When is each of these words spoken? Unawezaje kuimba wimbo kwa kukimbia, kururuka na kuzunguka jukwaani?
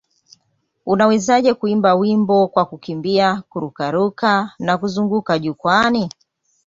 Unawezaje 0.85 1.53
kuimba 1.53 1.95
wimbo 1.95 2.47
kwa 2.47 2.65
kukimbia, 2.65 3.43
kururuka 3.51 4.51
na 4.59 4.77
kuzunguka 4.77 5.39
jukwaani? 5.39 6.09